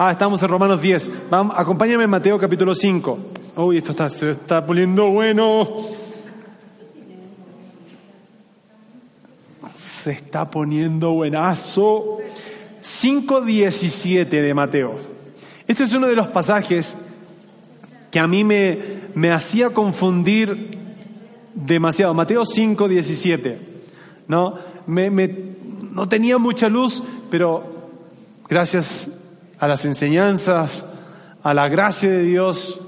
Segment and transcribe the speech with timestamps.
[0.00, 1.28] Ah, estamos en Romanos 10.
[1.28, 3.18] Vamos, acompáñame en Mateo capítulo 5.
[3.56, 5.68] Uy, esto está, se está poniendo bueno.
[9.74, 12.18] Se está poniendo buenazo.
[12.80, 14.94] 5.17 de Mateo.
[15.66, 16.94] Este es uno de los pasajes
[18.12, 18.78] que a mí me,
[19.16, 20.78] me hacía confundir
[21.54, 22.14] demasiado.
[22.14, 23.56] Mateo 5.17.
[24.28, 24.60] ¿no?
[24.86, 25.10] Me,
[25.90, 27.77] no tenía mucha luz, pero
[28.48, 29.08] gracias
[29.58, 30.84] a las enseñanzas,
[31.42, 32.80] a la gracia de Dios,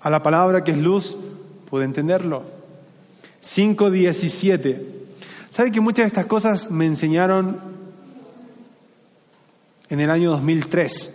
[0.00, 1.16] a la palabra que es luz,
[1.70, 2.42] pude entenderlo.
[3.42, 4.82] 5.17.
[5.48, 7.58] ¿Sabe que muchas de estas cosas me enseñaron
[9.88, 11.14] en el año 2003?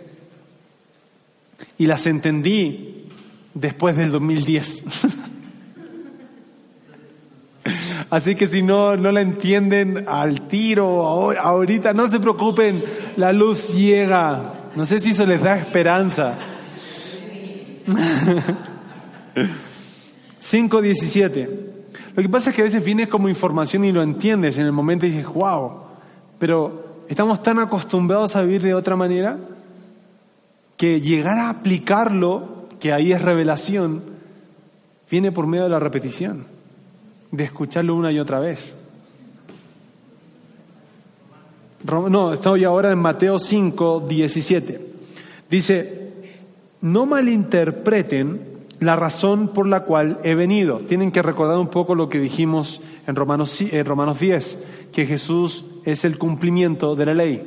[1.78, 3.08] Y las entendí
[3.54, 4.84] después del 2010.
[8.10, 12.84] Así que si no, no la entienden al tiro, ahorita, no se preocupen,
[13.16, 14.54] la luz llega.
[14.74, 16.36] No sé si eso les da esperanza.
[20.42, 21.48] 5.17.
[22.14, 24.72] Lo que pasa es que a veces viene como información y lo entiendes en el
[24.72, 25.72] momento y dices, wow,
[26.38, 29.38] pero estamos tan acostumbrados a vivir de otra manera
[30.76, 34.02] que llegar a aplicarlo, que ahí es revelación,
[35.10, 36.46] viene por medio de la repetición
[37.30, 38.76] de escucharlo una y otra vez.
[41.84, 44.80] No, estoy ahora en Mateo 5, 17.
[45.50, 46.12] Dice,
[46.80, 48.40] no malinterpreten
[48.78, 50.78] la razón por la cual he venido.
[50.78, 54.58] Tienen que recordar un poco lo que dijimos en Romanos, en Romanos 10,
[54.92, 57.42] que Jesús es el cumplimiento de la ley.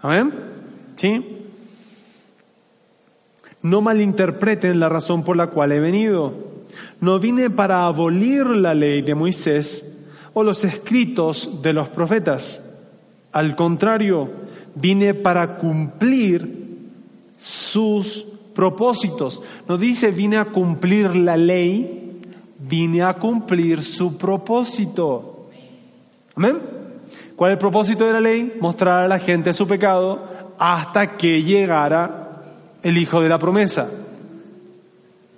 [0.00, 0.32] ¿Amén?
[0.96, 1.24] ¿Sí?
[3.62, 6.34] No malinterpreten la razón por la cual he venido.
[7.00, 9.96] No vine para abolir la ley de Moisés
[10.34, 12.63] o los escritos de los profetas.
[13.34, 14.30] Al contrario,
[14.76, 16.48] vine para cumplir
[17.36, 18.24] sus
[18.54, 19.42] propósitos.
[19.68, 22.20] No dice vine a cumplir la ley,
[22.60, 25.48] vine a cumplir su propósito.
[26.36, 26.58] Amén.
[27.34, 28.54] ¿Cuál es el propósito de la ley?
[28.60, 30.22] Mostrar a la gente su pecado
[30.56, 32.40] hasta que llegara
[32.84, 33.90] el Hijo de la promesa.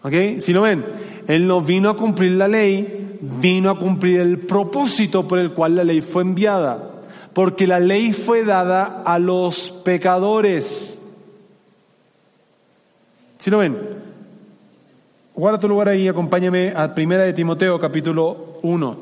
[0.03, 0.13] ¿Ok?
[0.41, 0.85] Si lo ven,
[1.29, 5.77] Él no vino a cumplir la ley, vino a cumplir el propósito por el cual
[5.77, 6.96] la ley fue enviada.
[7.37, 10.99] Porque la ley fue dada a los pecadores.
[13.39, 13.77] Si lo ven,
[15.35, 18.97] guarda tu lugar ahí acompáñame a Primera de Timoteo capítulo 1.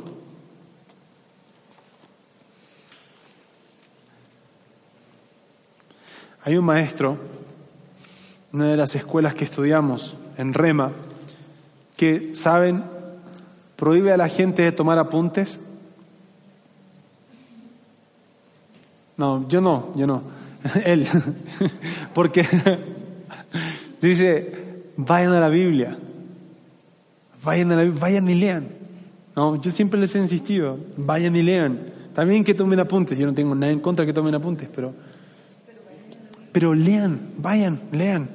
[6.42, 7.16] Hay un maestro,
[8.52, 10.90] una de las escuelas que estudiamos, en Rema
[11.96, 12.82] que, ¿saben?
[13.76, 15.60] Prohíbe a la gente de tomar apuntes.
[19.16, 20.22] No, yo no, yo no.
[20.84, 21.06] Él.
[22.14, 22.46] Porque
[24.00, 24.52] dice,
[24.96, 25.96] vayan a la Biblia.
[27.42, 28.68] Vayan, a la, vayan y lean.
[29.36, 31.78] No, yo siempre les he insistido, vayan y lean.
[32.14, 34.94] También que tomen apuntes, yo no tengo nada en contra que tomen apuntes, pero,
[36.52, 38.28] pero lean, vayan, lean,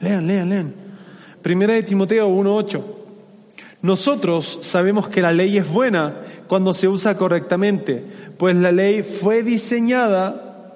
[0.00, 0.74] lean, lean, lean.
[1.42, 2.82] Primera de Timoteo 1.8.
[3.82, 6.14] Nosotros sabemos que la ley es buena
[6.46, 8.04] cuando se usa correctamente,
[8.38, 10.74] pues la ley fue diseñada,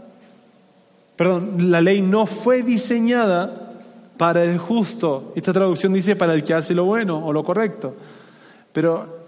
[1.16, 3.74] perdón, la ley no fue diseñada
[4.16, 5.32] para el justo.
[5.34, 7.94] Esta traducción dice para el que hace lo bueno o lo correcto.
[8.72, 9.18] Pero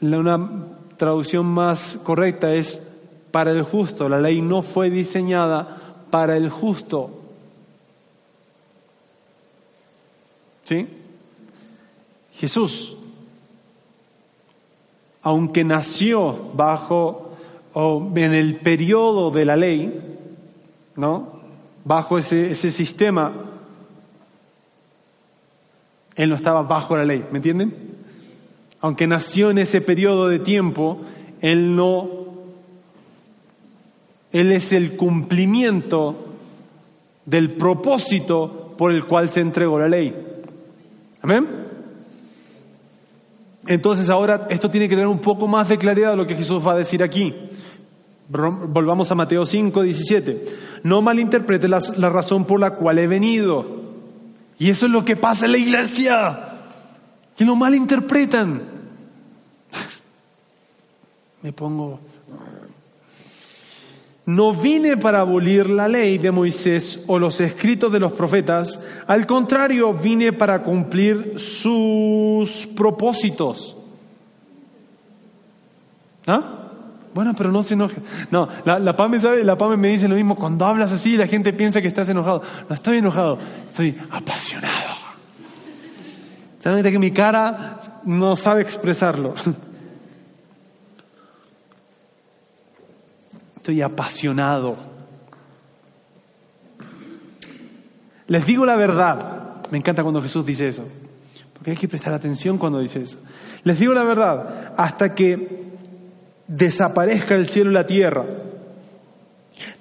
[0.00, 0.50] una
[0.96, 2.82] traducción más correcta es
[3.30, 4.08] para el justo.
[4.08, 5.76] La ley no fue diseñada
[6.10, 7.10] para el justo.
[10.64, 10.86] ¿Sí?
[12.34, 12.96] Jesús,
[15.22, 17.30] aunque nació bajo
[17.74, 20.00] o en el periodo de la ley,
[20.96, 21.40] ¿no?
[21.84, 23.32] Bajo ese, ese sistema,
[26.16, 27.74] él no estaba bajo la ley, ¿me entienden?
[28.80, 31.00] Aunque nació en ese periodo de tiempo,
[31.40, 32.08] él no,
[34.32, 36.16] él es el cumplimiento
[37.24, 40.14] del propósito por el cual se entregó la ley.
[41.22, 41.61] Amén.
[43.66, 46.66] Entonces ahora esto tiene que tener un poco más de claridad de lo que Jesús
[46.66, 47.34] va a decir aquí.
[48.28, 50.46] Volvamos a Mateo 5, 17.
[50.84, 53.82] No malinterprete la, la razón por la cual he venido.
[54.58, 56.48] Y eso es lo que pasa en la iglesia,
[57.36, 58.62] que lo malinterpretan.
[61.42, 62.00] Me pongo...
[64.24, 68.78] No vine para abolir la ley de Moisés o los escritos de los profetas,
[69.08, 73.76] al contrario, vine para cumplir sus propósitos.
[76.26, 76.40] ¿Ah?
[77.14, 77.96] Bueno, pero no se enoje.
[78.30, 80.36] No, la, PAME sabe, la PAME me dice lo mismo.
[80.36, 82.42] Cuando hablas así, la gente piensa que estás enojado.
[82.68, 83.38] No estoy enojado,
[83.68, 84.92] estoy apasionado.
[86.62, 89.34] Solamente que mi cara no sabe expresarlo.
[93.62, 94.74] Estoy apasionado.
[98.26, 99.62] Les digo la verdad.
[99.70, 100.82] Me encanta cuando Jesús dice eso.
[101.52, 103.18] Porque hay que prestar atención cuando dice eso.
[103.62, 104.74] Les digo la verdad.
[104.76, 105.62] Hasta que
[106.48, 108.24] desaparezca el cielo y la tierra,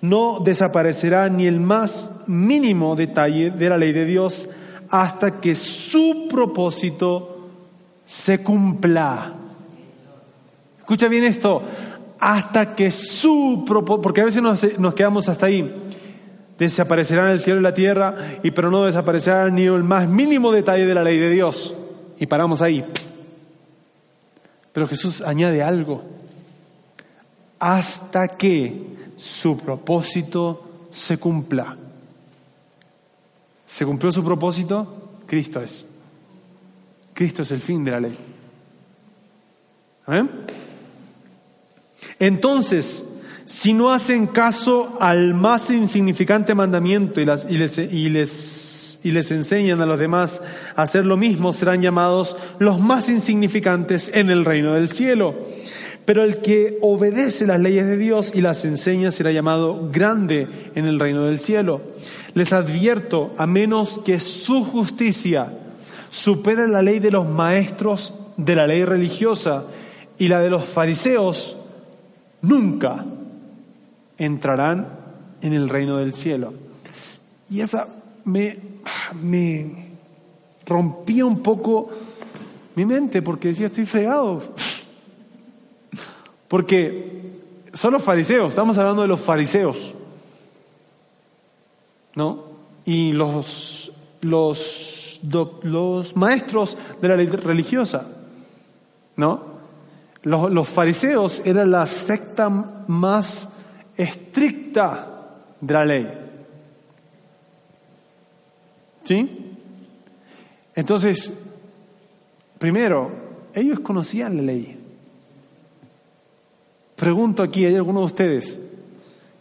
[0.01, 4.47] no desaparecerá ni el más mínimo detalle de la ley de Dios
[4.91, 7.49] hasta que su propósito
[8.05, 9.33] se cumpla.
[10.77, 11.63] Escucha bien esto,
[12.21, 15.69] hasta que su propósito, porque a veces nos, nos, quedamos hasta ahí,
[16.57, 20.85] desaparecerán el cielo y la tierra, y pero no desaparecerá ni el más mínimo detalle
[20.85, 21.73] de la ley de Dios.
[22.19, 22.85] Y paramos ahí.
[24.71, 26.03] Pero Jesús añade algo
[27.59, 28.81] hasta que
[29.17, 31.77] su propósito se cumpla.
[33.67, 35.11] ¿Se cumplió su propósito?
[35.25, 35.85] Cristo es.
[37.13, 38.17] Cristo es el fin de la ley.
[42.21, 43.03] Entonces,
[43.45, 50.39] si no hacen caso al más insignificante mandamiento y, les, les enseñan a los demás
[50.75, 55.33] a hacer lo mismo, serán llamados los más insignificantes en el reino del cielo.
[56.05, 60.85] Pero el que obedece las leyes de Dios y las enseña será llamado grande en
[60.85, 61.81] el reino del cielo.
[62.35, 65.47] Les advierto, a menos que su justicia
[66.11, 69.63] supere la ley de los maestros de la ley religiosa
[70.19, 71.57] y la de los fariseos,
[72.41, 73.05] nunca
[74.17, 74.87] entrarán
[75.41, 76.53] en el reino del cielo.
[77.49, 77.87] Y esa
[78.25, 78.57] me,
[79.21, 79.91] me
[80.65, 81.89] rompía un poco
[82.75, 84.41] mi mente porque decía, estoy fregado.
[86.47, 87.21] Porque
[87.73, 89.93] son los fariseos, estamos hablando de los fariseos,
[92.15, 92.43] ¿no?
[92.85, 93.91] Y los,
[94.21, 95.19] los,
[95.63, 98.05] los maestros de la religiosa,
[99.15, 99.60] ¿no?
[100.23, 103.49] Los, fariseos eran la secta más
[103.97, 105.29] estricta
[105.59, 106.07] de la ley.
[109.03, 109.55] ¿Sí?
[110.75, 111.31] Entonces,
[112.59, 113.11] primero,
[113.53, 114.77] ellos conocían la ley.
[116.95, 118.59] Pregunto aquí, ¿hay alguno de ustedes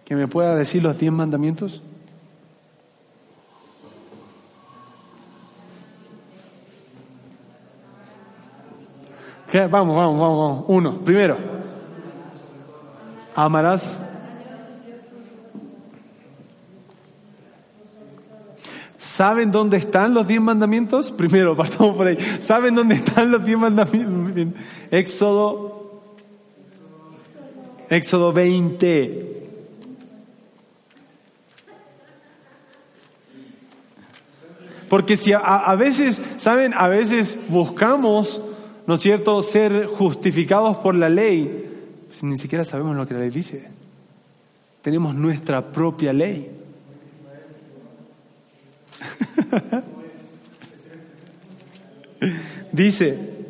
[0.06, 1.82] que me pueda decir los diez mandamientos?
[9.52, 10.64] Vamos, vamos, vamos, vamos.
[10.68, 11.36] Uno, primero.
[13.34, 14.00] Amarás.
[18.96, 21.10] ¿Saben dónde están los diez mandamientos?
[21.10, 22.18] Primero, partamos por ahí.
[22.40, 24.60] ¿Saben dónde están los diez mandamientos?
[24.90, 25.80] Éxodo
[27.90, 29.26] Éxodo 20.
[34.88, 36.72] Porque si a, veces, ¿saben?
[36.74, 38.40] A veces buscamos,
[38.86, 41.68] ¿no es cierto?, ser justificados por la ley,
[42.08, 43.68] pues ni siquiera sabemos lo que la ley dice.
[44.82, 46.50] Tenemos nuestra propia ley.
[52.72, 53.40] dice,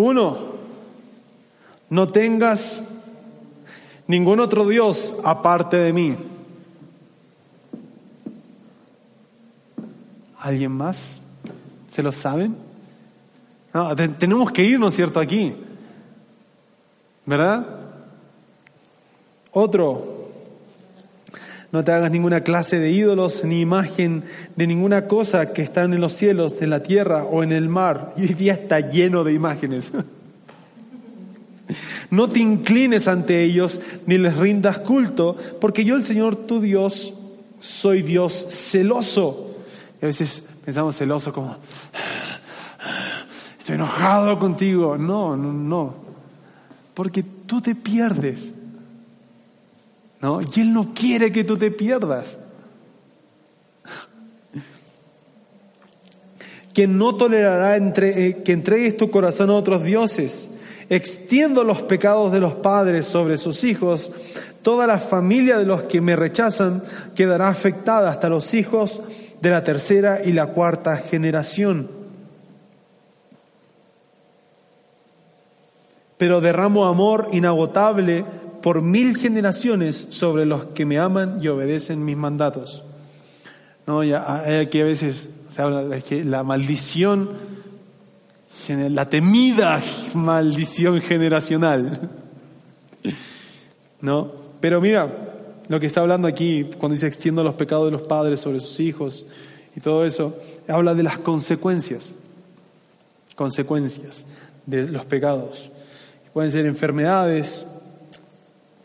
[0.00, 0.59] Uno,
[1.90, 2.84] no tengas
[4.06, 6.16] ningún otro Dios aparte de mí.
[10.38, 11.20] ¿Alguien más?
[11.90, 12.56] ¿Se lo saben?
[13.74, 15.20] No, tenemos que irnos, ¿cierto?
[15.20, 15.54] Aquí.
[17.26, 17.66] ¿Verdad?
[19.52, 20.30] Otro,
[21.72, 24.24] no te hagas ninguna clase de ídolos ni imagen
[24.56, 28.14] de ninguna cosa que están en los cielos, en la tierra o en el mar.
[28.16, 29.92] Y hoy día está lleno de imágenes.
[32.10, 37.14] No te inclines ante ellos ni les rindas culto, porque yo el Señor tu Dios
[37.60, 39.56] soy Dios celoso.
[40.00, 41.56] Y a veces pensamos celoso como,
[43.58, 44.98] estoy enojado contigo.
[44.98, 45.94] No, no, no.
[46.94, 48.52] Porque tú te pierdes
[50.20, 50.40] ¿no?
[50.54, 52.36] Y Él no quiere que tú te pierdas.
[56.74, 60.48] Quien no tolerará entre, eh, que entregues tu corazón a otros dioses,
[60.90, 64.10] extiendo los pecados de los padres sobre sus hijos,
[64.62, 66.82] toda la familia de los que me rechazan
[67.14, 69.02] quedará afectada hasta los hijos
[69.40, 71.88] de la tercera y la cuarta generación.
[76.18, 78.26] Pero derramo amor inagotable
[78.60, 82.82] por mil generaciones sobre los que me aman y obedecen mis mandatos.
[83.86, 87.30] No, ya, aquí a veces se habla de que la maldición,
[88.68, 89.82] la temida
[90.14, 92.10] maldición generacional.
[94.00, 94.32] ¿No?
[94.60, 95.08] Pero mira,
[95.68, 98.80] lo que está hablando aquí, cuando dice extiendo los pecados de los padres sobre sus
[98.80, 99.26] hijos
[99.76, 100.36] y todo eso,
[100.68, 102.10] habla de las consecuencias,
[103.36, 104.24] consecuencias
[104.66, 105.70] de los pecados.
[106.32, 107.66] Pueden ser enfermedades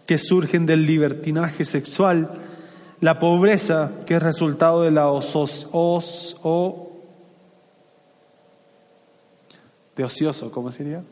[0.05, 2.29] que surgen del libertinaje sexual,
[3.01, 6.84] la pobreza que es resultado de la osos, os, o,
[9.95, 11.03] de ocioso, ¿cómo sería?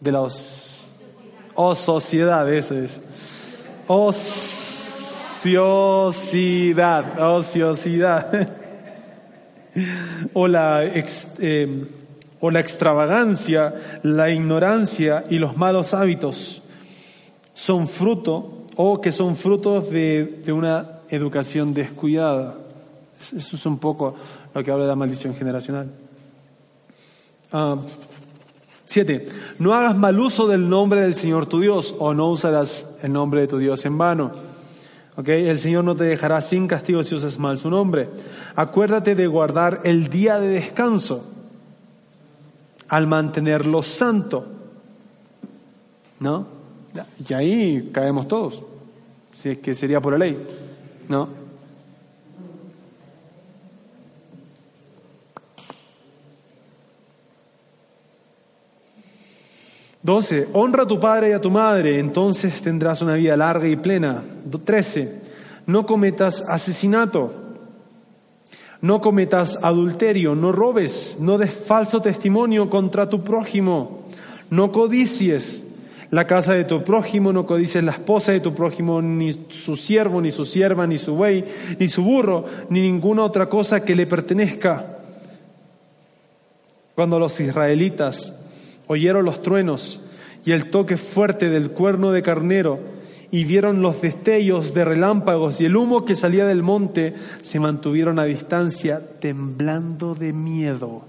[0.00, 0.86] De la os,
[1.74, 3.00] sociedad, eso es.
[3.86, 5.44] Ociosidad,
[7.20, 8.48] ociosidad.
[10.34, 11.86] o la, eh,
[12.40, 16.62] o la extravagancia, la ignorancia y los malos hábitos
[17.54, 22.54] son fruto o que son frutos de, una educación descuidada.
[23.36, 24.14] Eso es un poco
[24.54, 25.90] lo que habla de la maldición generacional.
[27.52, 27.76] Ah,
[28.84, 29.28] siete,
[29.58, 33.42] no hagas mal uso del nombre del Señor tu Dios o no usarás el nombre
[33.42, 34.32] de tu Dios en vano.
[35.16, 38.08] Okay, el Señor no te dejará sin castigo si usas mal su nombre.
[38.54, 41.24] Acuérdate de guardar el día de descanso
[42.88, 44.46] al mantenerlo santo.
[46.20, 46.46] ¿No?
[47.28, 48.62] Y ahí caemos todos,
[49.40, 50.38] si es que sería por la ley,
[51.08, 51.28] ¿no?
[60.02, 63.76] Doce, honra a tu padre y a tu madre, entonces tendrás una vida larga y
[63.76, 64.22] plena.
[64.64, 65.20] Trece,
[65.66, 67.32] no cometas asesinato,
[68.80, 74.04] no cometas adulterio, no robes, no des falso testimonio contra tu prójimo,
[74.50, 75.64] no codicies
[76.10, 80.20] la casa de tu prójimo, no codices la esposa de tu prójimo, ni su siervo,
[80.20, 81.44] ni su sierva, ni su buey,
[81.78, 84.98] ni su burro, ni ninguna otra cosa que le pertenezca.
[86.94, 88.32] Cuando los israelitas
[88.88, 90.00] oyeron los truenos
[90.44, 92.80] y el toque fuerte del cuerno de carnero,
[93.30, 98.18] y vieron los destellos de relámpagos y el humo que salía del monte, se mantuvieron
[98.18, 101.04] a distancia, temblando de miedo.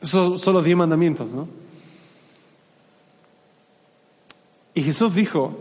[0.00, 1.46] Esos son los diez mandamientos, ¿no?
[4.74, 5.54] Y Jesús dijo,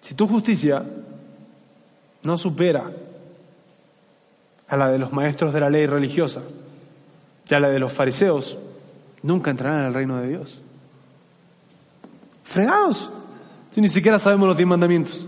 [0.00, 0.84] si tu justicia
[2.24, 2.90] no supera
[4.68, 6.40] a la de los maestros de la ley religiosa
[7.48, 8.58] y a la de los fariseos,
[9.22, 10.60] nunca entrarán en el reino de Dios.
[12.42, 13.10] Fregados,
[13.70, 15.26] si ni siquiera sabemos los diez mandamientos.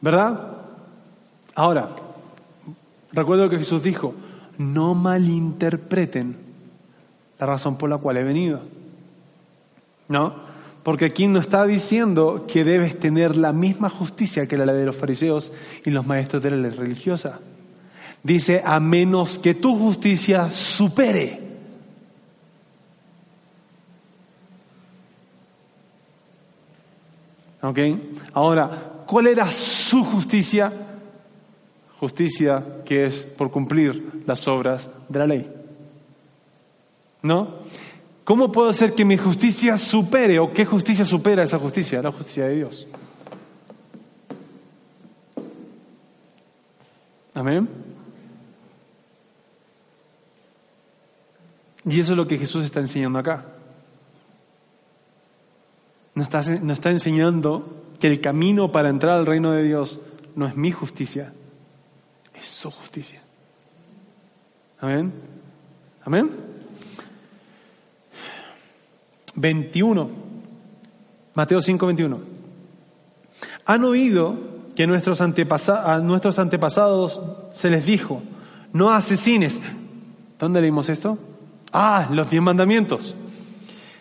[0.00, 0.56] ¿Verdad?
[1.54, 1.90] Ahora,
[3.12, 4.14] recuerdo que Jesús dijo,
[4.58, 6.36] no malinterpreten
[7.38, 8.60] la razón por la cual he venido.
[10.08, 10.47] ¿No?
[10.88, 14.96] Porque aquí no está diciendo que debes tener la misma justicia que la de los
[14.96, 15.52] fariseos
[15.84, 17.40] y los maestros de la ley religiosa.
[18.22, 21.40] Dice, a menos que tu justicia supere.
[27.60, 27.78] ¿Ok?
[28.32, 28.70] Ahora,
[29.06, 30.72] ¿cuál era su justicia?
[32.00, 35.52] justicia que es por cumplir las obras de la ley.
[37.20, 37.58] ¿No?
[38.28, 42.02] ¿Cómo puedo hacer que mi justicia supere o qué justicia supera esa justicia?
[42.02, 42.86] La justicia de Dios.
[47.32, 47.66] Amén.
[51.86, 53.46] Y eso es lo que Jesús está enseñando acá.
[56.14, 60.00] Nos está, está enseñando que el camino para entrar al reino de Dios
[60.36, 61.32] no es mi justicia,
[62.38, 63.22] es su justicia.
[64.80, 65.14] Amén.
[66.04, 66.47] Amén.
[69.34, 70.10] 21.
[71.34, 72.20] Mateo 5, 21.
[73.66, 74.36] Han oído
[74.74, 77.20] que nuestros a nuestros antepasados
[77.52, 78.22] se les dijo,
[78.72, 79.60] no asesines.
[80.38, 81.18] ¿Dónde leímos esto?
[81.72, 83.14] Ah, los diez mandamientos.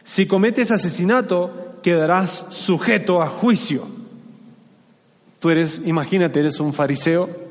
[0.04, 3.84] Si cometes asesinato, quedarás sujeto a juicio.
[5.40, 7.48] Tú eres, imagínate, eres un fariseo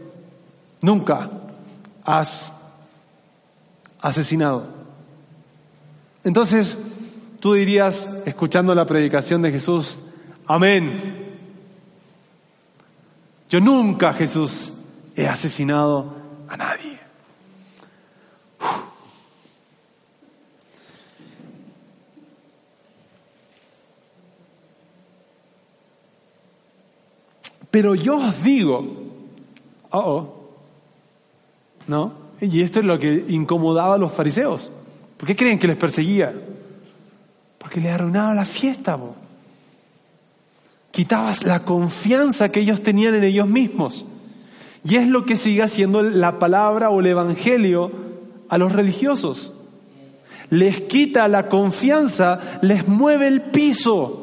[0.80, 1.30] Nunca
[2.04, 2.52] has
[4.00, 4.66] asesinado.
[6.22, 6.78] Entonces,
[7.46, 9.96] tú dirías, escuchando la predicación de Jesús,
[10.48, 11.36] amén.
[13.48, 14.72] Yo nunca, Jesús,
[15.14, 16.12] he asesinado
[16.48, 16.98] a nadie.
[27.70, 28.84] Pero yo os digo,
[29.90, 30.50] oh, oh,
[31.86, 32.12] ¿no?
[32.40, 34.72] Y esto es lo que incomodaba a los fariseos.
[35.16, 36.34] ¿Por qué creen que les perseguía?
[37.66, 38.96] Porque le arruinaba la fiesta.
[40.92, 44.04] Quitabas la confianza que ellos tenían en ellos mismos.
[44.84, 47.90] Y es lo que sigue haciendo la palabra o el evangelio
[48.48, 49.50] a los religiosos.
[50.48, 54.22] Les quita la confianza, les mueve el piso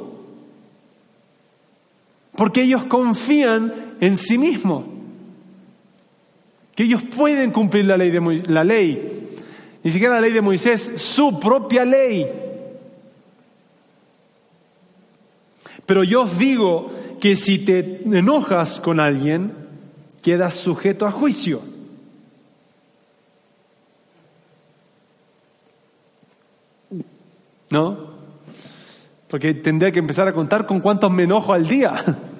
[2.37, 4.85] porque ellos confían en sí mismos,
[6.75, 9.35] que ellos pueden cumplir la ley, de la ley,
[9.83, 12.25] ni siquiera la ley de Moisés, su propia ley.
[15.85, 19.51] Pero yo os digo que si te enojas con alguien,
[20.21, 21.61] quedas sujeto a juicio.
[27.69, 28.13] ¿No?
[29.27, 31.93] Porque tendría que empezar a contar con cuántos me enojo al día.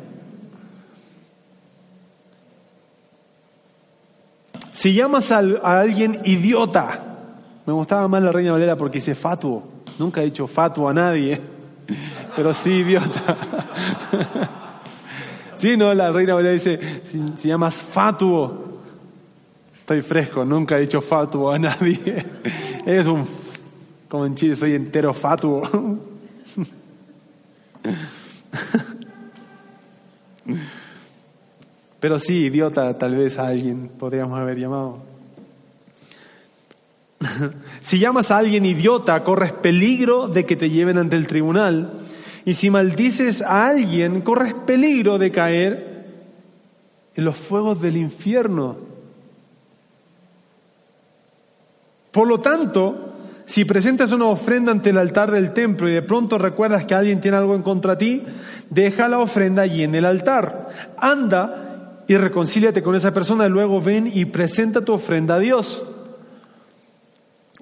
[4.83, 5.39] Si llamas a,
[5.79, 7.00] alguien idiota,
[7.65, 9.63] me gustaba más la Reina Valera porque dice fatuo.
[9.97, 11.39] Nunca he dicho fatuo a nadie,
[12.35, 13.37] pero sí idiota.
[15.63, 16.77] Sí, no, la Reina Valera dice,
[17.37, 18.81] si, llamas fatuo,
[19.73, 22.25] estoy fresco, nunca he dicho fatuo a nadie.
[22.85, 23.25] Es un,
[24.09, 25.63] como en Chile, soy entero fatuo.
[32.01, 35.12] Pero sí, idiota, tal vez a alguien podríamos haber llamado.
[37.81, 41.99] si llamas a alguien idiota, corres peligro de que te lleven ante el tribunal.
[42.45, 46.05] Y si maldices a alguien, corres peligro de caer
[47.15, 48.77] en los fuegos del infierno.
[52.12, 53.13] Por lo tanto,
[53.45, 57.21] si presentas una ofrenda ante el altar del templo y de pronto recuerdas que alguien
[57.21, 58.23] tiene algo en contra de ti,
[58.69, 60.69] deja la ofrenda allí en el altar.
[60.97, 65.83] Anda y reconcíliate con esa persona luego ven y presenta tu ofrenda a Dios.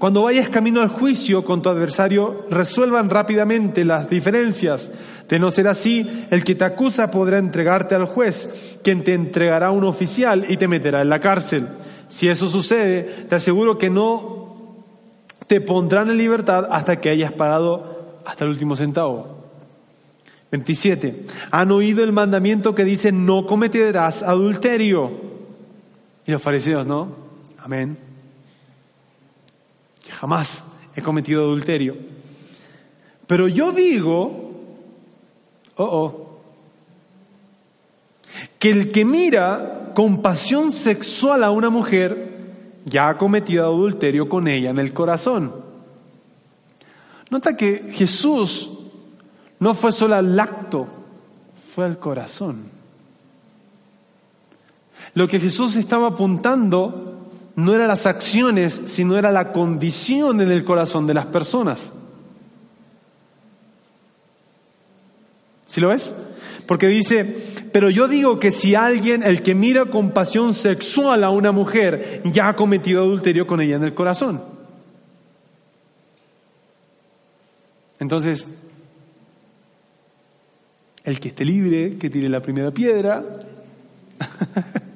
[0.01, 4.89] Cuando vayas camino al juicio con tu adversario, resuelvan rápidamente las diferencias.
[5.29, 9.67] De no ser así, el que te acusa podrá entregarte al juez, quien te entregará
[9.67, 11.67] a un oficial y te meterá en la cárcel.
[12.09, 14.85] Si eso sucede, te aseguro que no
[15.45, 19.37] te pondrán en libertad hasta que hayas pagado hasta el último centavo.
[20.49, 21.27] 27.
[21.51, 25.11] Han oído el mandamiento que dice no cometerás adulterio.
[26.25, 27.07] Y los fariseos, ¿no?
[27.59, 28.10] Amén.
[30.19, 30.63] Jamás
[30.95, 31.95] he cometido adulterio.
[33.27, 34.51] Pero yo digo,
[35.75, 36.41] oh, oh,
[38.59, 42.31] que el que mira con pasión sexual a una mujer
[42.85, 45.53] ya ha cometido adulterio con ella en el corazón.
[47.29, 48.69] Nota que Jesús
[49.59, 50.87] no fue solo al acto,
[51.73, 52.63] fue al corazón.
[55.13, 57.20] Lo que Jesús estaba apuntando
[57.55, 61.91] no eran las acciones, sino era la condición en el corazón de las personas.
[65.65, 66.13] ¿Sí lo ves?
[66.65, 67.25] Porque dice,
[67.71, 72.21] pero yo digo que si alguien, el que mira con pasión sexual a una mujer,
[72.25, 74.41] ya ha cometido adulterio con ella en el corazón.
[77.99, 78.47] Entonces,
[81.03, 83.23] el que esté libre, que tire la primera piedra.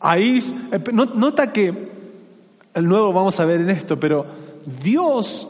[0.00, 0.38] Ahí,
[0.72, 1.88] eh, nota que,
[2.74, 4.26] nuevo vamos a ver en esto, pero
[4.82, 5.48] Dios,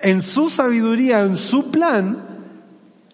[0.00, 2.18] en su sabiduría, en su plan,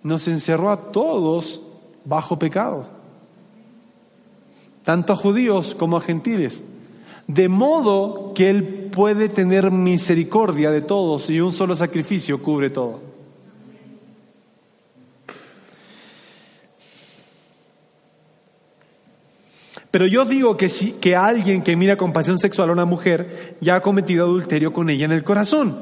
[0.02, 1.60] nos encerró a todos
[2.04, 2.86] bajo pecado,
[4.84, 6.62] tanto a judíos como a gentiles,
[7.26, 13.05] de modo que Él puede tener misericordia de todos y un solo sacrificio cubre todo.
[19.96, 23.56] Pero yo digo que si que alguien que mira con pasión sexual a una mujer
[23.62, 25.74] ya ha cometido adulterio con ella en el corazón.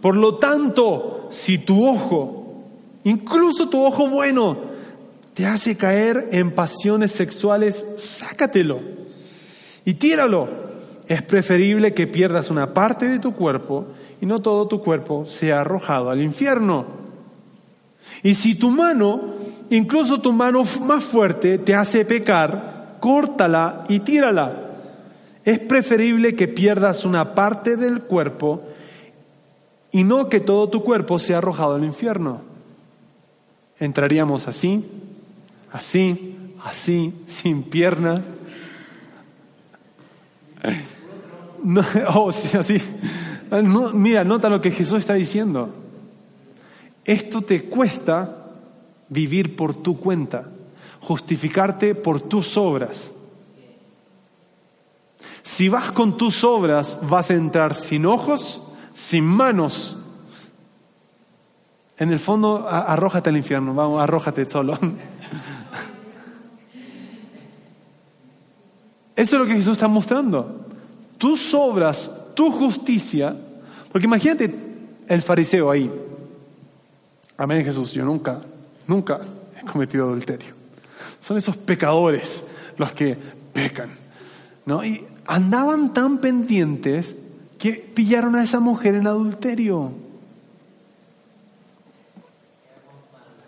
[0.00, 2.44] Por lo tanto, si tu ojo
[3.02, 4.56] Incluso tu ojo bueno
[5.34, 8.78] te hace caer en pasiones sexuales, sácatelo
[9.84, 10.46] y tíralo.
[11.08, 13.86] Es preferible que pierdas una parte de tu cuerpo
[14.20, 16.86] y no todo tu cuerpo sea arrojado al infierno.
[18.22, 19.34] Y si tu mano,
[19.70, 24.54] incluso tu mano más fuerte, te hace pecar, córtala y tírala.
[25.44, 28.62] Es preferible que pierdas una parte del cuerpo
[29.92, 32.42] y no que todo tu cuerpo sea arrojado al infierno.
[33.78, 34.84] Entraríamos así,
[35.72, 38.22] así, así, sin piernas.
[41.62, 41.82] No,
[42.14, 42.80] oh, sí, así.
[43.94, 45.74] mira, nota lo que Jesús está diciendo.
[47.04, 48.46] Esto te cuesta
[49.08, 50.48] vivir por tu cuenta,
[51.06, 53.12] justificarte por tus obras.
[55.44, 58.60] Si vas con tus obras, vas a entrar sin ojos,
[58.92, 59.96] sin manos.
[61.96, 64.76] En el fondo, arrójate al infierno, vamos, arrójate solo.
[69.14, 70.66] Eso es lo que Jesús está mostrando.
[71.18, 73.32] Tus obras, tu justicia,
[73.92, 74.52] porque imagínate
[75.06, 75.88] el fariseo ahí.
[77.36, 78.40] Amén, Jesús, yo nunca,
[78.88, 79.20] nunca
[79.56, 80.55] he cometido adulterio.
[81.20, 82.44] Son esos pecadores
[82.78, 83.16] los que
[83.52, 83.90] pecan.
[84.64, 84.84] ¿no?
[84.84, 87.14] Y andaban tan pendientes
[87.58, 89.92] que pillaron a esa mujer en adulterio.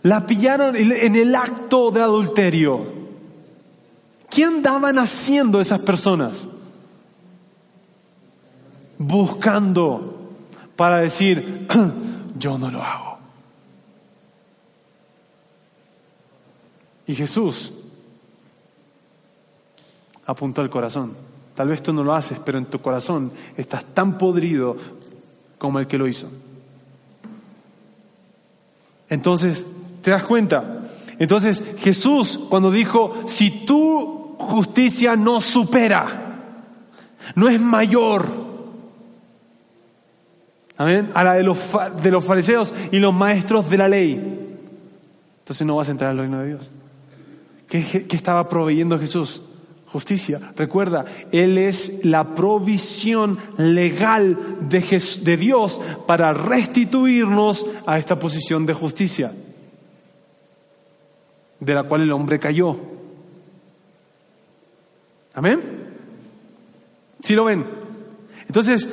[0.03, 2.99] La pillaron en el acto de adulterio.
[4.31, 6.47] ¿Qué andaban haciendo esas personas?
[8.99, 10.33] Buscando
[10.77, 11.67] para decir,
[12.39, 13.08] yo no lo hago.
[17.09, 17.73] Y Jesús
[20.27, 21.17] apuntó al corazón.
[21.55, 24.77] Tal vez tú no lo haces, pero en tu corazón estás tan podrido
[25.57, 26.29] como el que lo hizo.
[29.09, 29.65] Entonces,
[30.03, 30.83] ¿te das cuenta?
[31.19, 36.07] Entonces Jesús cuando dijo, si tu justicia no supera,
[37.35, 38.27] no es mayor,
[40.77, 41.11] ¿amén?
[41.15, 41.59] A la de los,
[42.03, 44.13] de los fariseos y los maestros de la ley,
[45.39, 46.71] entonces no vas a entrar al reino de Dios.
[47.69, 49.43] ¿Qué, estaba proveyendo Jesús?
[49.87, 50.53] Justicia.
[50.57, 54.37] Recuerda, Él es la provisión legal
[54.69, 59.33] de, de, Dios para restituirnos a esta posición de justicia,
[61.61, 62.77] de la cual el hombre cayó.
[65.33, 65.61] Amén.
[67.23, 67.65] ¿Sí lo ven?
[68.47, 68.89] Entonces,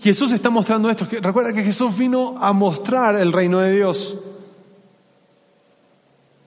[0.00, 1.06] Jesús está mostrando esto.
[1.10, 4.16] Recuerda que Jesús vino a mostrar el reino de Dios.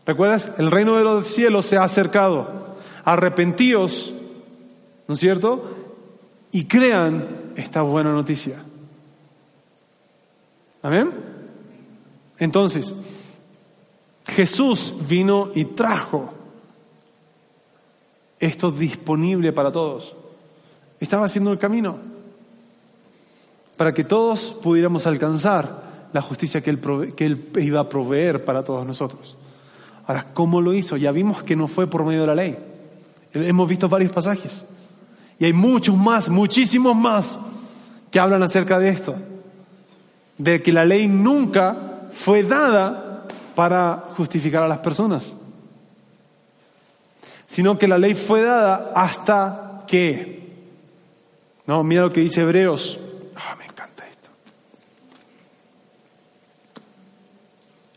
[0.06, 0.52] ¿Recuerdas?
[0.58, 4.14] El reino de los cielos se ha acercado arrepentíos,
[5.08, 5.76] ¿no es cierto?
[6.52, 8.58] Y crean esta buena noticia.
[10.82, 11.12] Amén.
[12.38, 12.94] Entonces,
[14.28, 16.34] Jesús vino y trajo
[18.40, 20.16] esto disponible para todos.
[21.00, 21.98] Estaba haciendo el camino
[23.78, 28.64] para que todos pudiéramos alcanzar la justicia que él, que él iba a proveer para
[28.64, 29.36] todos nosotros.
[30.08, 30.98] Ahora, ¿cómo lo hizo?
[30.98, 32.58] Ya vimos que no fue por medio de la ley.
[33.34, 34.66] Hemos visto varios pasajes.
[35.40, 37.38] Y hay muchos más, muchísimos más,
[38.12, 39.16] que hablan acerca de esto.
[40.38, 45.36] De que la ley nunca fue dada para justificar a las personas.
[47.48, 50.36] Sino que la ley fue dada hasta que.
[51.66, 53.00] No, mira lo que dice Hebreos.
[53.36, 54.30] Ah, me encanta esto.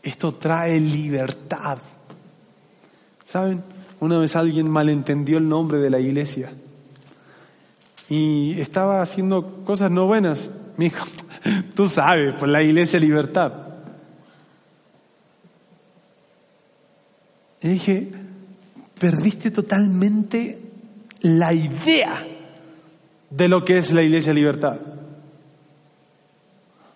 [0.01, 1.77] Esto trae libertad.
[3.29, 3.61] ¿Saben?
[3.99, 6.49] Una vez alguien malentendió el nombre de la iglesia
[8.09, 10.49] y estaba haciendo cosas no buenas.
[10.77, 11.05] Me dijo,
[11.75, 13.51] tú sabes, pues la iglesia libertad.
[17.61, 18.07] Y dije,
[18.97, 20.59] perdiste totalmente
[21.21, 22.25] la idea
[23.29, 24.79] de lo que es la iglesia libertad.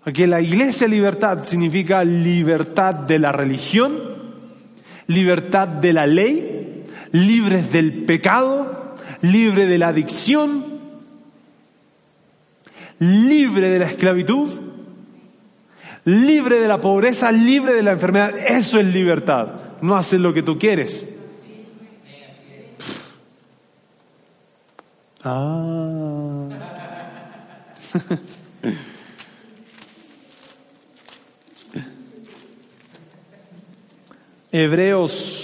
[0.04, 4.13] Porque la iglesia libertad significa libertad de la religión,
[5.14, 6.64] libertad de la ley
[7.14, 10.66] libres del pecado, libre de la adicción,
[13.00, 14.50] libre de la esclavitud,
[16.06, 18.38] libre de la pobreza, libre de la enfermedad.
[18.38, 19.48] Eso es libertad.
[19.82, 21.08] No hacer lo que tú quieres.
[25.24, 26.50] Ah.
[34.54, 35.42] Hebreos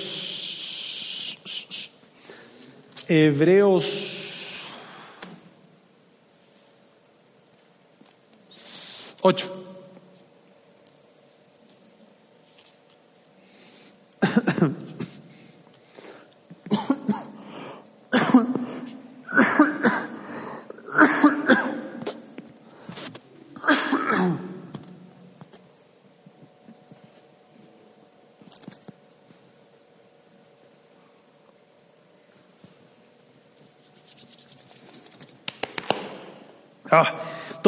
[3.08, 3.84] Hebreos
[9.24, 9.59] 8.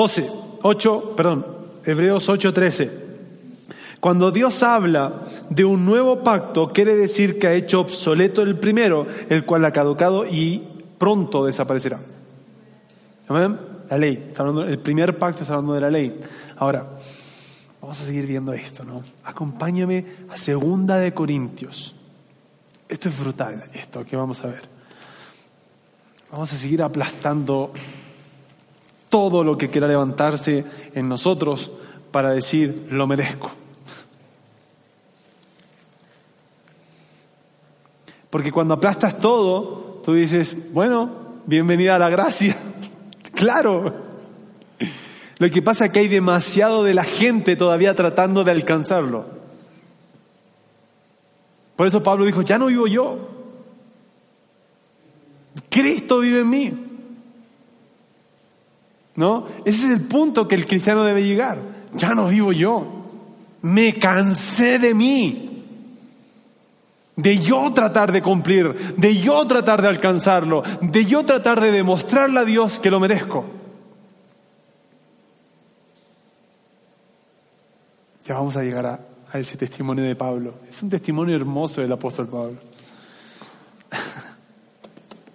[0.01, 0.31] 12,
[0.63, 1.45] 8, perdón,
[1.85, 2.91] Hebreos 8, 13.
[3.99, 9.05] Cuando Dios habla de un nuevo pacto, quiere decir que ha hecho obsoleto el primero,
[9.29, 10.63] el cual ha caducado y
[10.97, 11.99] pronto desaparecerá.
[13.27, 13.59] ¿Amén?
[13.91, 14.33] La ley.
[14.67, 16.19] El primer pacto está hablando de la ley.
[16.57, 16.83] Ahora,
[17.79, 19.03] vamos a seguir viendo esto, ¿no?
[19.23, 21.93] Acompáñame a Segunda de Corintios.
[22.89, 24.63] Esto es brutal, esto que vamos a ver.
[26.31, 27.71] Vamos a seguir aplastando
[29.11, 31.69] todo lo que quiera levantarse en nosotros
[32.11, 33.51] para decir, lo merezco.
[38.31, 41.11] Porque cuando aplastas todo, tú dices, bueno,
[41.45, 42.55] bienvenida a la gracia.
[43.35, 43.93] claro.
[45.37, 49.25] Lo que pasa es que hay demasiado de la gente todavía tratando de alcanzarlo.
[51.75, 53.27] Por eso Pablo dijo, ya no vivo yo.
[55.69, 56.90] Cristo vive en mí.
[59.21, 59.45] ¿No?
[59.65, 61.59] Ese es el punto que el cristiano debe llegar.
[61.93, 63.05] Ya no vivo yo.
[63.61, 65.47] Me cansé de mí
[67.15, 72.39] de yo tratar de cumplir, de yo tratar de alcanzarlo, de yo tratar de demostrarle
[72.39, 73.45] a Dios que lo merezco.
[78.25, 78.99] Ya vamos a llegar a,
[79.37, 80.55] ese testimonio de Pablo.
[80.67, 82.57] Es un testimonio hermoso del apóstol Pablo.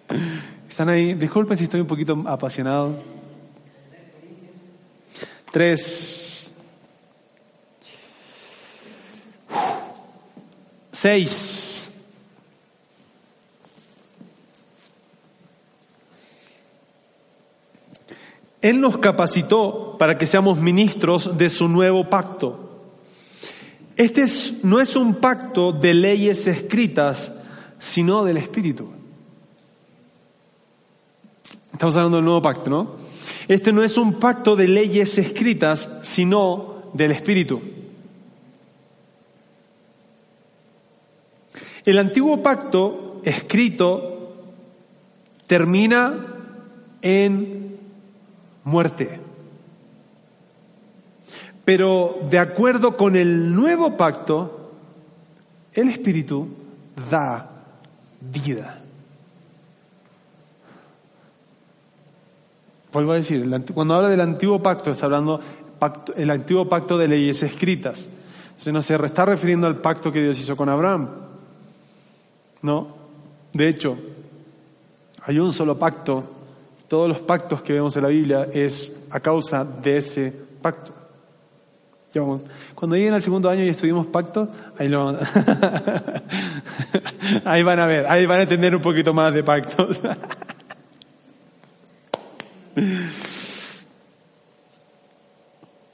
[0.68, 1.14] ¿Están ahí?
[1.14, 3.15] Disculpen si estoy un poquito apasionado.
[5.57, 6.53] Tres.
[10.92, 11.88] Seis.
[18.61, 22.83] Él nos capacitó para que seamos ministros de su nuevo pacto.
[23.97, 24.27] Este
[24.62, 27.33] no es un pacto de leyes escritas,
[27.79, 28.90] sino del Espíritu.
[31.73, 33.06] Estamos hablando del nuevo pacto, ¿no?
[33.48, 37.61] Este no es un pacto de leyes escritas, sino del Espíritu.
[41.85, 44.35] El antiguo pacto escrito
[45.46, 46.14] termina
[47.02, 47.78] en
[48.64, 49.20] muerte.
[51.64, 54.72] Pero de acuerdo con el nuevo pacto,
[55.74, 56.48] el Espíritu
[57.11, 57.48] da
[58.20, 58.82] vida.
[62.96, 65.38] Vuelvo a decir, cuando habla del antiguo pacto, está hablando
[65.78, 68.09] pacto, el antiguo pacto de leyes escritas.
[68.48, 71.06] Entonces no se está refiriendo al pacto que Dios hizo con Abraham.
[72.62, 72.88] No.
[73.52, 73.98] De hecho,
[75.26, 76.24] hay un solo pacto
[76.88, 80.32] todos los pactos que vemos en la Biblia es a causa de ese
[80.62, 80.94] pacto.
[82.74, 85.11] Cuando lleguen al segundo año y estudiemos pacto, ahí, lo
[87.44, 90.00] ahí van a ver, ahí van a entender un poquito más de pactos.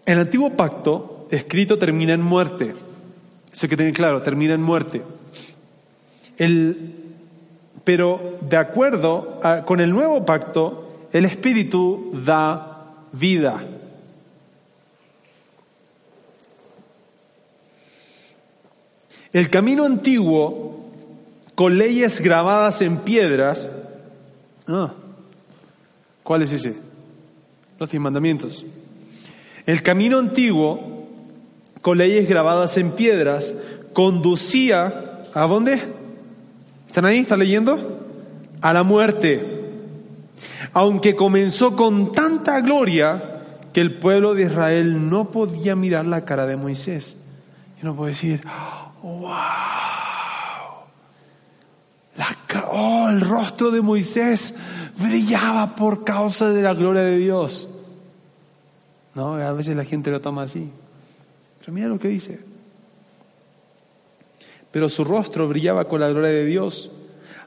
[0.05, 2.75] El antiguo pacto escrito termina en muerte.
[3.53, 5.03] Eso hay que tener claro, termina en muerte.
[6.39, 7.03] El
[7.85, 13.63] pero de acuerdo con el nuevo pacto, el Espíritu da vida.
[19.33, 20.91] El camino antiguo,
[21.55, 23.69] con leyes grabadas en piedras,
[24.69, 24.93] ah,
[26.23, 26.77] ¿cuál es ese?
[27.79, 28.65] Los diez mandamientos.
[29.67, 31.09] El camino antiguo,
[31.81, 33.53] con leyes grabadas en piedras,
[33.93, 35.81] conducía a dónde?
[36.87, 37.19] ¿Están ahí?
[37.19, 38.01] ¿Están leyendo?
[38.61, 39.63] A la muerte.
[40.73, 46.47] Aunque comenzó con tanta gloria que el pueblo de Israel no podía mirar la cara
[46.47, 47.17] de Moisés.
[47.81, 48.43] Y no puede decir,
[49.03, 49.23] wow,
[52.71, 54.55] oh, el rostro de Moisés
[54.99, 57.69] brillaba por causa de la gloria de Dios.
[59.15, 60.71] No, a veces la gente lo toma así.
[61.61, 62.53] Pero mira lo que dice
[64.73, 66.91] pero su rostro brillaba con la gloria de Dios,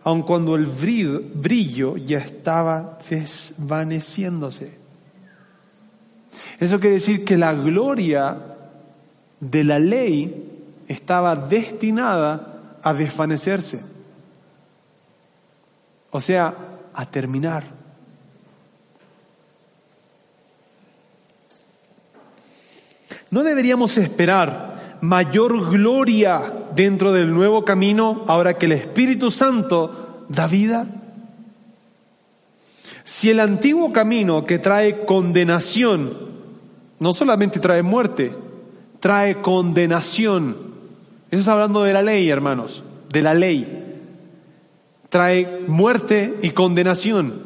[0.04, 4.72] aun cuando el brillo ya estaba desvaneciéndose.
[6.60, 8.38] Eso quiere decir que la gloria
[9.40, 13.82] de la ley estaba destinada a desvanecerse,
[16.12, 16.54] o sea,
[16.96, 17.64] a terminar.
[23.32, 26.42] No deberíamos esperar mayor gloria
[26.74, 30.88] dentro del nuevo camino ahora que el Espíritu Santo da vida?
[33.04, 36.14] Si el antiguo camino que trae condenación,
[37.00, 38.34] no solamente trae muerte,
[39.00, 40.56] trae condenación.
[41.30, 43.85] Eso está hablando de la ley, hermanos, de la ley.
[45.16, 47.42] Trae muerte y condenación.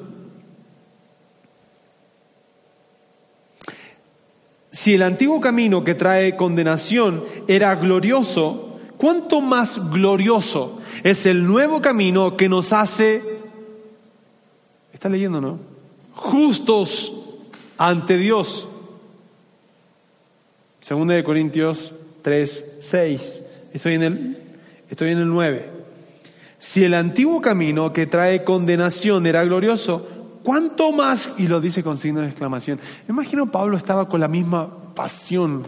[4.72, 11.80] Si el antiguo camino que trae condenación era glorioso, ¿cuánto más glorioso es el nuevo
[11.80, 13.22] camino que nos hace,
[14.92, 15.60] está leyendo, ¿no?
[16.16, 17.14] Justos
[17.78, 18.68] ante Dios.
[20.82, 21.92] Segunda de Corintios
[22.24, 23.44] 3, 6.
[23.76, 24.38] Estoy en el,
[24.90, 25.79] estoy en el 9.
[26.60, 30.06] Si el antiguo camino que trae condenación era glorioso,
[30.44, 31.30] ¿cuánto más?
[31.38, 32.80] Y lo dice con signo de exclamación.
[33.08, 35.66] Me imagino Pablo estaba con la misma pasión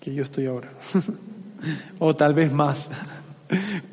[0.00, 0.72] que yo estoy ahora.
[2.00, 2.88] o tal vez más.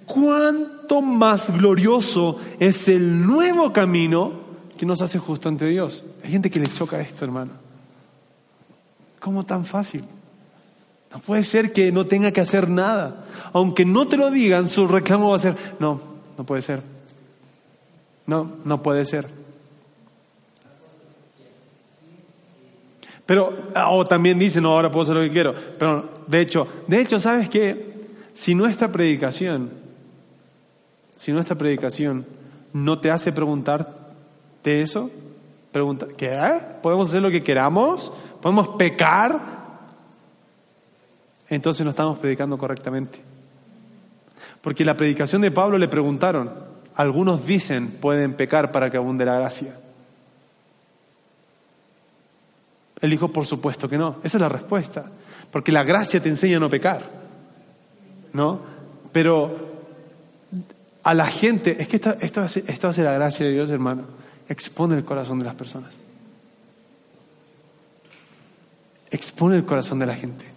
[0.06, 4.32] ¿Cuánto más glorioso es el nuevo camino
[4.78, 6.04] que nos hace justo ante Dios?
[6.24, 7.52] Hay gente que le choca esto, hermano.
[9.20, 10.04] ¿Cómo tan fácil?
[11.12, 13.26] No puede ser que no tenga que hacer nada.
[13.54, 16.02] Aunque no te lo digan, su reclamo va a ser, no,
[16.38, 16.82] no puede ser.
[18.26, 19.28] No, no puede ser.
[23.26, 23.54] Pero,
[23.90, 25.54] o también dice, no, ahora puedo hacer lo que quiero.
[25.78, 27.94] Pero, de hecho, de hecho, ¿sabes qué?
[28.34, 29.70] Si nuestra predicación,
[31.18, 32.26] si nuestra predicación
[32.72, 35.10] no te hace preguntarte eso,
[35.72, 36.40] pregunta, ¿qué?
[36.82, 38.12] ¿Podemos hacer lo que queramos?
[38.42, 39.58] ¿Podemos pecar?
[41.50, 43.20] Entonces no estamos predicando correctamente.
[44.62, 46.52] Porque la predicación de Pablo le preguntaron,
[46.96, 49.74] algunos dicen pueden pecar para que abunde la gracia.
[53.00, 54.18] Él dijo, por supuesto que no.
[54.24, 55.06] Esa es la respuesta.
[55.52, 57.08] Porque la gracia te enseña a no pecar.
[58.34, 58.60] ¿No?
[59.12, 59.56] Pero
[61.04, 64.04] a la gente, es que esto, esto, esto hace la gracia de Dios, hermano.
[64.50, 65.94] Expone el corazón de las personas.
[69.12, 70.57] Expone el corazón de la gente.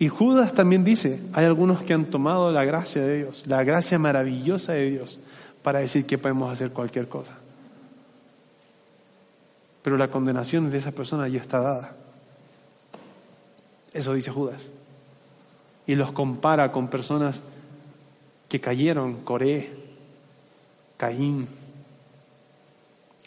[0.00, 3.98] Y Judas también dice, hay algunos que han tomado la gracia de Dios, la gracia
[3.98, 5.18] maravillosa de Dios,
[5.62, 7.34] para decir que podemos hacer cualquier cosa.
[9.82, 11.92] Pero la condenación de esa persona ya está dada.
[13.92, 14.62] Eso dice Judas.
[15.86, 17.42] Y los compara con personas
[18.48, 19.68] que cayeron, Coré,
[20.96, 21.46] Caín,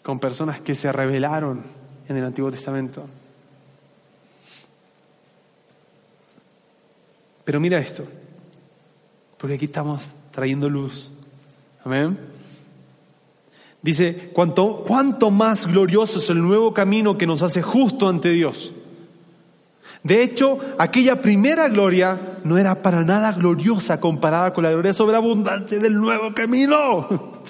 [0.02, 1.62] con personas que se rebelaron
[2.08, 3.04] en el Antiguo Testamento.
[7.44, 8.04] Pero mira esto,
[9.38, 11.10] porque aquí estamos trayendo luz.
[11.84, 12.18] Amén.
[13.82, 18.72] Dice, ¿cuánto, cuánto más glorioso es el nuevo camino que nos hace justo ante Dios.
[20.02, 25.78] De hecho, aquella primera gloria no era para nada gloriosa comparada con la gloria sobreabundante
[25.78, 27.08] del nuevo camino.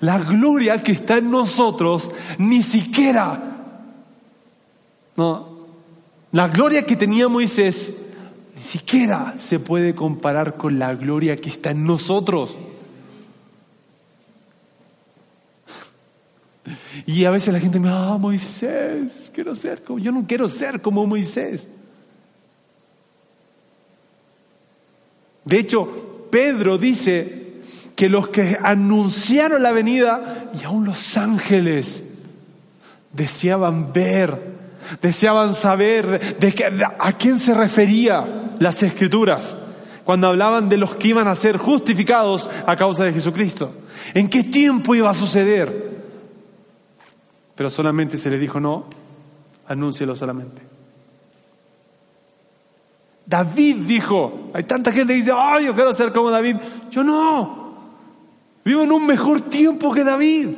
[0.00, 3.38] La gloria que está en nosotros ni siquiera,
[5.16, 5.58] no,
[6.32, 7.94] la gloria que tenía Moisés
[8.58, 12.56] ni siquiera se puede comparar con la gloria que está en nosotros.
[17.06, 20.48] Y a veces la gente me dice, ah, Moisés, quiero ser como, yo no quiero
[20.48, 21.68] ser como Moisés.
[25.44, 27.60] De hecho, Pedro dice
[27.94, 32.02] que los que anunciaron la venida y aún los ángeles
[33.12, 34.58] deseaban ver
[35.02, 39.56] deseaban saber de, a quién se refería las escrituras
[40.04, 43.70] cuando hablaban de los que iban a ser justificados a causa de Jesucristo.
[44.14, 45.98] ¿En qué tiempo iba a suceder?
[47.54, 48.86] Pero solamente se le dijo, no,
[49.66, 50.62] anúncielo solamente.
[53.26, 56.56] David dijo, hay tanta gente que dice, ay, yo quiero ser como David.
[56.90, 57.74] Yo no,
[58.64, 60.48] vivo en un mejor tiempo que David.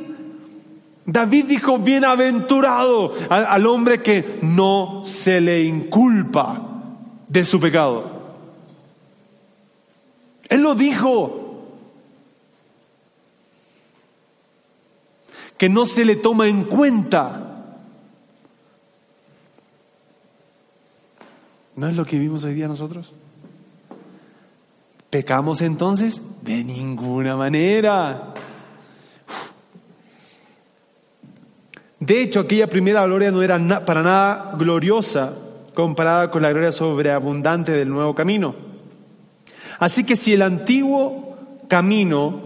[1.05, 6.70] David dijo, bienaventurado al, hombre que no se le inculpa
[7.31, 8.03] de su pecado.
[10.49, 11.37] Él lo dijo.
[15.57, 17.47] Que no se le toma en cuenta.
[21.77, 23.13] ¿No es lo que vivimos hoy día nosotros?
[25.09, 26.19] ¿Pecamos entonces?
[26.41, 28.33] De ninguna manera.
[31.99, 35.33] De hecho, aquella primera gloria no era para nada gloriosa
[35.73, 38.55] comparada con la gloria sobreabundante del nuevo camino.
[39.79, 42.41] Así que si el antiguo camino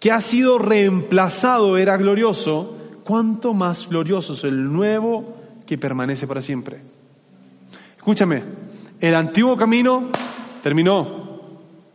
[0.00, 6.42] que ha sido reemplazado era glorioso, ¿cuánto más glorioso es el nuevo que permanece para
[6.42, 6.80] siempre?
[7.96, 8.42] Escúchame,
[9.00, 10.08] el antiguo camino
[10.62, 11.40] terminó,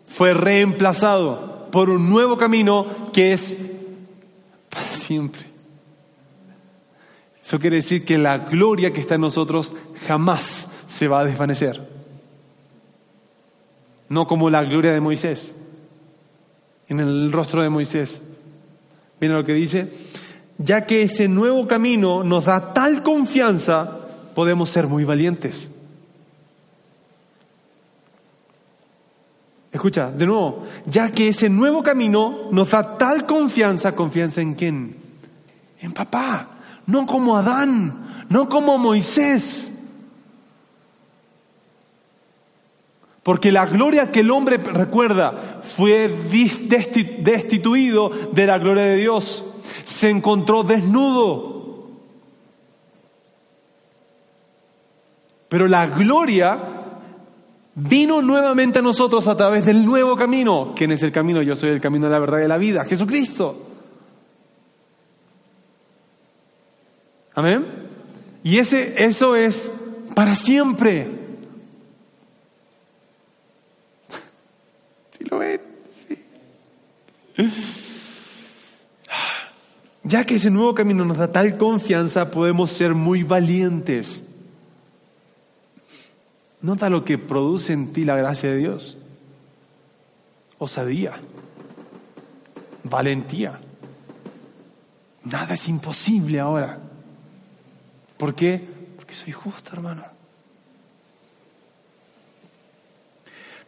[0.07, 3.57] fue reemplazado por un nuevo camino que es
[4.93, 5.54] siempre.
[7.45, 9.75] Eso quiere decir que la gloria que está en nosotros
[10.07, 11.79] jamás se va a desvanecer.
[14.09, 15.53] No como la gloria de Moisés,
[16.87, 18.19] en el rostro de Moisés.
[19.19, 19.93] Mira lo que dice,
[20.57, 23.91] ya que ese nuevo camino nos da tal confianza,
[24.33, 25.69] podemos ser muy valientes.
[29.71, 34.95] Escucha, de nuevo, ya que ese nuevo camino nos da tal confianza, confianza en quién?
[35.79, 36.54] En papá,
[36.88, 39.71] no como Adán, no como Moisés.
[43.23, 49.43] Porque la gloria que el hombre recuerda fue destituido de la gloria de Dios.
[49.83, 51.55] Se encontró desnudo.
[55.49, 56.59] Pero la gloria
[57.73, 60.73] vino nuevamente a nosotros a través del nuevo camino.
[60.75, 61.41] ¿Quién es el camino?
[61.41, 62.83] Yo soy el camino de la verdad y de la vida.
[62.83, 63.74] Jesucristo.
[67.36, 67.65] Amén.
[68.43, 69.69] Y ese, eso es
[70.15, 71.07] para siempre.
[75.19, 75.61] lo ven?
[80.03, 84.23] Ya que ese nuevo camino nos da tal confianza, podemos ser muy valientes.
[86.61, 88.97] Nota lo que produce en ti la gracia de Dios.
[90.57, 91.13] Osadía,
[92.83, 93.59] valentía.
[95.25, 96.79] Nada es imposible ahora.
[98.18, 98.61] ¿Por qué?
[98.95, 100.03] Porque soy justo, hermano.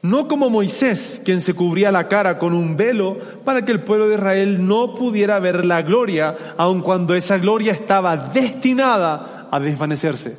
[0.02, 4.08] No como Moisés, quien se cubría la cara con un velo para que el pueblo
[4.08, 10.38] de Israel no pudiera ver la gloria, aun cuando esa gloria estaba destinada a desvanecerse,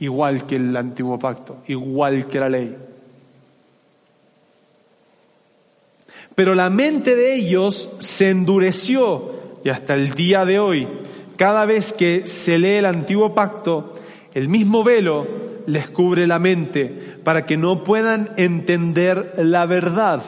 [0.00, 2.76] igual que el antiguo pacto, igual que la ley.
[6.34, 9.32] Pero la mente de ellos se endureció
[9.64, 10.86] y hasta el día de hoy,
[11.36, 13.94] cada vez que se lee el antiguo pacto,
[14.34, 15.26] el mismo velo
[15.66, 16.88] les cubre la mente
[17.24, 20.22] para que no puedan entender la verdad.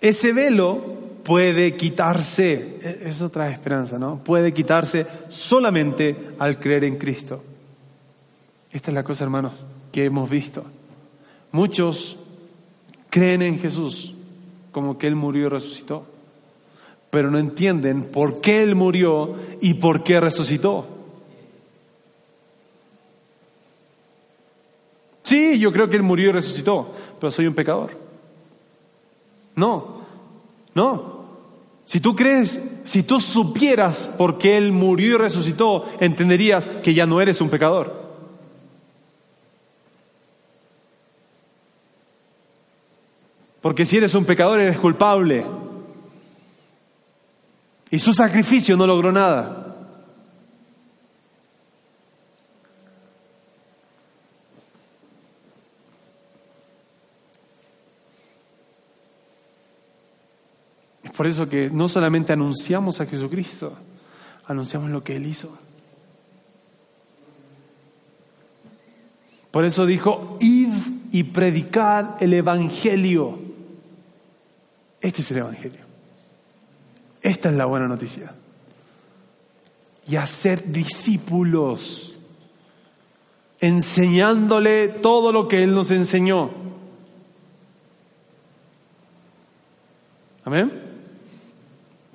[0.00, 0.80] Ese velo
[1.22, 4.18] puede quitarse, e-, es otra esperanza, ¿no?
[4.24, 7.42] Puede quitarse solamente al creer en Cristo.
[8.72, 9.52] Esta es la cosa, hermanos,
[9.92, 10.64] que hemos visto.
[11.52, 12.18] Muchos
[13.10, 14.14] creen en Jesús
[14.72, 16.11] como que Él murió y resucitó
[17.12, 20.86] pero no entienden por qué Él murió y por qué resucitó.
[25.22, 26.90] Sí, yo creo que Él murió y resucitó,
[27.20, 27.90] pero soy un pecador.
[29.54, 30.00] No,
[30.74, 31.26] no.
[31.84, 37.04] Si tú crees, si tú supieras por qué Él murió y resucitó, entenderías que ya
[37.04, 37.94] no eres un pecador.
[43.60, 45.44] Porque si eres un pecador, eres culpable.
[47.92, 49.66] Y su sacrificio no logró nada.
[61.02, 63.74] Es por eso que no solamente anunciamos a Jesucristo,
[64.46, 65.54] anunciamos lo que Él hizo.
[69.50, 70.72] Por eso dijo, id
[71.12, 73.38] y predicad el Evangelio.
[75.02, 75.81] Este es el Evangelio.
[77.22, 78.32] Esta es la buena noticia.
[80.08, 82.20] Y hacer discípulos,
[83.60, 86.50] enseñándole todo lo que Él nos enseñó.
[90.44, 90.72] Amén.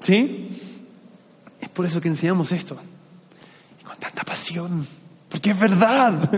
[0.02, 0.50] ¿Sí?
[1.62, 2.78] Es por eso que enseñamos esto.
[3.80, 4.86] Y con tanta pasión.
[5.30, 6.30] Porque es verdad.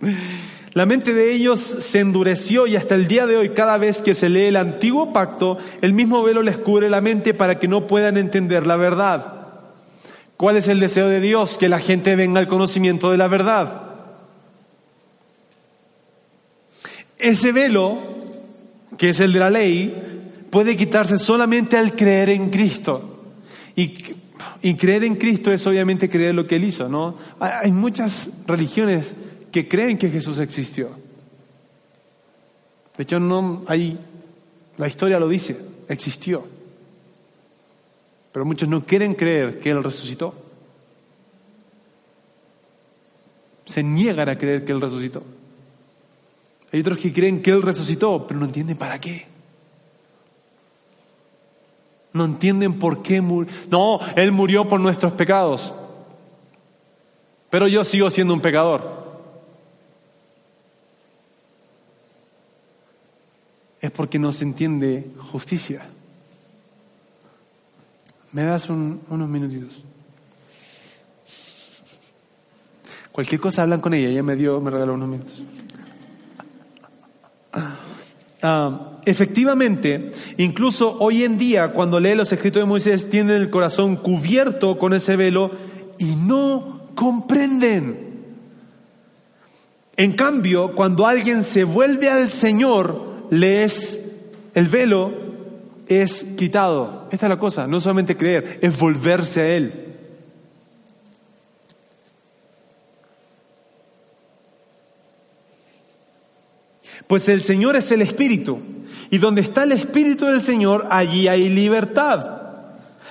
[0.78, 4.14] La mente de ellos se endureció y hasta el día de hoy cada vez que
[4.14, 7.88] se lee el antiguo pacto, el mismo velo les cubre la mente para que no
[7.88, 9.48] puedan entender la verdad.
[10.36, 11.56] ¿Cuál es el deseo de Dios?
[11.58, 13.82] Que la gente venga al conocimiento de la verdad.
[17.18, 17.98] Ese velo,
[18.96, 19.92] que es el de la ley,
[20.48, 23.18] puede quitarse solamente al creer en Cristo.
[23.74, 23.96] Y,
[24.62, 27.16] y creer en Cristo es obviamente creer lo que Él hizo, ¿no?
[27.40, 29.12] Hay muchas religiones
[29.58, 30.90] que creen que Jesús existió.
[32.96, 33.98] De hecho, no hay,
[34.76, 36.44] la historia lo dice, existió.
[38.30, 40.32] Pero muchos no quieren creer que Él resucitó.
[43.66, 45.24] Se niegan a creer que Él resucitó.
[46.72, 49.26] Hay otros que creen que Él resucitó, pero no entienden para qué.
[52.12, 53.52] No entienden por qué murió.
[53.70, 55.72] No, Él murió por nuestros pecados.
[57.50, 59.07] Pero yo sigo siendo un pecador.
[63.80, 65.82] Es porque no se entiende justicia.
[68.32, 69.82] ¿Me das unos minutitos?
[73.12, 75.42] Cualquier cosa hablan con ella, ella me dio, me regaló unos minutos.
[78.40, 83.96] Ah, efectivamente, incluso hoy en día, cuando lee los escritos de Moisés, tienen el corazón
[83.96, 85.50] cubierto con ese velo
[85.98, 88.08] y no comprenden.
[89.96, 94.08] En cambio, cuando alguien se vuelve al Señor, le es
[94.54, 95.12] el velo
[95.88, 97.08] es quitado.
[97.10, 99.72] Esta es la cosa, no solamente creer, es volverse a Él.
[107.06, 108.58] Pues el Señor es el Espíritu.
[109.10, 112.38] Y donde está el Espíritu del Señor, allí hay libertad.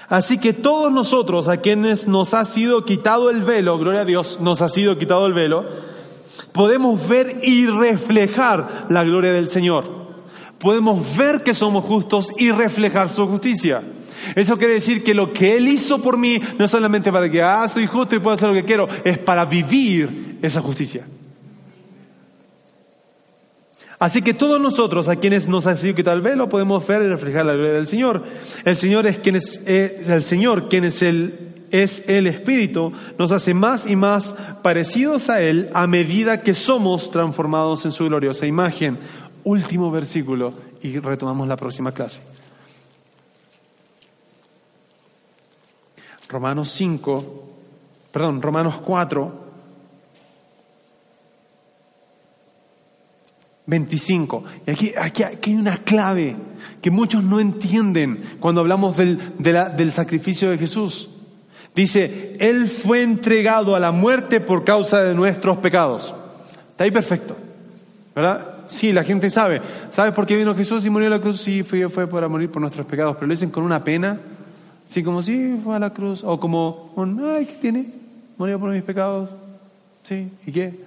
[0.07, 4.39] Así que todos nosotros, a quienes nos ha sido quitado el velo, gloria a Dios,
[4.39, 5.65] nos ha sido quitado el velo,
[6.53, 10.06] podemos ver y reflejar la gloria del Señor.
[10.59, 13.81] Podemos ver que somos justos y reflejar su justicia.
[14.35, 17.41] Eso quiere decir que lo que Él hizo por mí no es solamente para que,
[17.41, 21.05] ah, soy justo y puedo hacer lo que quiero, es para vivir esa justicia.
[23.99, 27.07] Así que todos nosotros, a quienes nos ha sido quitado el velo, podemos ver y
[27.07, 28.23] reflejar la gloria del Señor.
[28.63, 31.33] El Señor es quien es, el Señor, quien es el,
[31.71, 37.09] es el Espíritu, nos hace más y más parecidos a Él a medida que somos
[37.09, 38.99] transformados en su gloriosa imagen.
[39.47, 42.19] Último versículo y retomamos la próxima clase.
[46.27, 47.43] Romanos 5,
[48.11, 49.45] perdón, Romanos 4,
[53.67, 54.43] 25.
[54.65, 56.35] Y aquí, aquí, hay una clave
[56.81, 61.07] que muchos no entienden cuando hablamos del, del sacrificio de Jesús.
[61.73, 66.13] Dice, Él fue entregado a la muerte por causa de nuestros pecados.
[66.71, 67.37] Está ahí perfecto.
[68.13, 68.56] ¿Verdad?
[68.67, 69.61] Sí, la gente sabe.
[69.91, 71.41] ¿Sabes por qué vino Jesús y murió a la cruz?
[71.41, 73.15] Sí, fue, fue para morir por nuestros pecados.
[73.15, 74.19] Pero lo dicen con una pena.
[74.87, 76.23] Sí, como si fue a la cruz.
[76.23, 76.93] O como,
[77.35, 77.85] ay, ¿qué tiene?
[78.37, 79.29] Murió por mis pecados.
[80.03, 80.79] Sí, ¿y qué?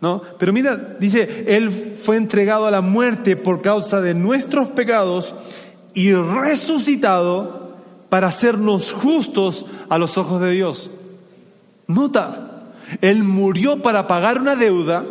[0.00, 0.20] ¿No?
[0.38, 5.34] Pero mira, dice, Él fue entregado a la muerte por causa de nuestros pecados
[5.94, 7.74] y resucitado
[8.08, 10.90] para hacernos justos a los ojos de Dios.
[11.86, 12.64] Nota,
[13.00, 15.04] Él murió para pagar una deuda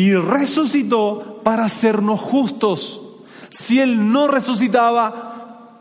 [0.00, 3.02] y resucitó para hacernos justos.
[3.50, 5.76] Si Él no resucitaba,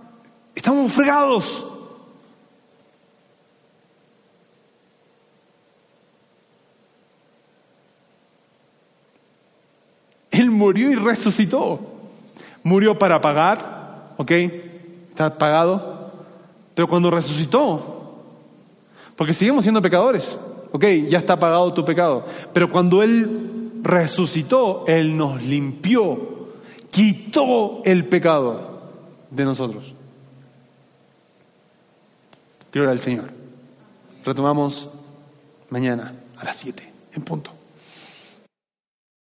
[0.53, 1.65] estamos fregados.
[10.31, 11.79] Él murió y resucitó.
[12.61, 14.31] Murió para pagar, ¿ok?
[15.11, 16.11] Está pagado.
[16.75, 18.17] Pero cuando resucitó,
[19.15, 20.37] porque seguimos siendo pecadores,
[20.73, 20.83] ¿ok?
[21.07, 22.25] Ya está pagado tu pecado.
[22.51, 26.49] Pero cuando Él resucitó, Él nos limpió,
[26.91, 28.81] quitó el pecado
[29.29, 29.93] de nosotros.
[32.71, 33.29] Gloria al Señor.
[34.23, 34.89] Retomamos
[35.69, 37.58] mañana a las 7 en punto.